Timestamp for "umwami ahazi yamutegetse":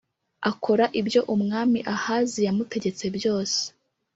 1.33-3.05